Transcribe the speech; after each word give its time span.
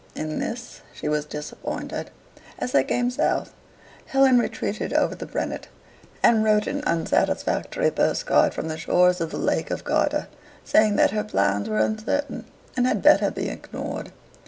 In 0.15 0.39
this 0.39 0.81
she 0.95 1.07
was 1.07 1.25
disappointed. 1.25 2.09
As 2.57 2.71
they 2.71 2.83
came 2.83 3.11
south, 3.11 3.53
Helen 4.07 4.39
retreated 4.39 4.93
over 4.93 5.13
the 5.13 5.27
Brenner, 5.27 5.59
and 6.23 6.43
wrote 6.43 6.65
an 6.65 6.81
unsatisfactory 6.87 7.91
postcard 7.91 8.55
from 8.55 8.67
the 8.67 8.79
shores 8.79 9.21
of 9.21 9.29
the 9.29 9.37
Lake 9.37 9.69
of 9.69 9.83
Garda, 9.83 10.27
saying 10.65 10.95
that 10.95 11.11
her 11.11 11.23
plans 11.23 11.69
were 11.69 11.77
uncertain 11.77 12.45
and 12.75 12.87
had 12.87 13.03
better 13.03 13.29
be 13.29 13.47
ignored. 13.49 14.11